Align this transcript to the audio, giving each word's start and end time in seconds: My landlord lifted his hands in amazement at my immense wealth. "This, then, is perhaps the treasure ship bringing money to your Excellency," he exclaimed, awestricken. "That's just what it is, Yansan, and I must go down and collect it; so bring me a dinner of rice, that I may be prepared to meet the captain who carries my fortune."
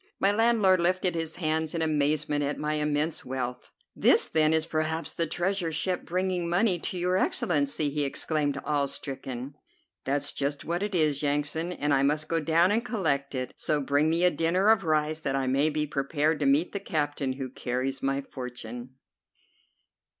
My 0.19 0.31
landlord 0.31 0.79
lifted 0.79 1.13
his 1.13 1.35
hands 1.35 1.75
in 1.75 1.83
amazement 1.83 2.43
at 2.43 2.57
my 2.57 2.73
immense 2.73 3.23
wealth. 3.23 3.69
"This, 3.95 4.27
then, 4.27 4.51
is 4.51 4.65
perhaps 4.65 5.13
the 5.13 5.27
treasure 5.27 5.71
ship 5.71 6.05
bringing 6.05 6.49
money 6.49 6.79
to 6.79 6.97
your 6.97 7.17
Excellency," 7.17 7.91
he 7.91 8.03
exclaimed, 8.03 8.59
awestricken. 8.65 9.53
"That's 10.03 10.31
just 10.31 10.65
what 10.65 10.81
it 10.81 10.95
is, 10.95 11.21
Yansan, 11.21 11.71
and 11.71 11.93
I 11.93 12.01
must 12.01 12.27
go 12.27 12.39
down 12.39 12.71
and 12.71 12.83
collect 12.83 13.35
it; 13.35 13.53
so 13.55 13.79
bring 13.79 14.09
me 14.09 14.23
a 14.23 14.31
dinner 14.31 14.69
of 14.69 14.83
rice, 14.83 15.19
that 15.19 15.35
I 15.35 15.45
may 15.45 15.69
be 15.69 15.85
prepared 15.85 16.39
to 16.39 16.47
meet 16.47 16.71
the 16.71 16.79
captain 16.79 17.33
who 17.33 17.51
carries 17.51 18.01
my 18.01 18.21
fortune." 18.21 18.95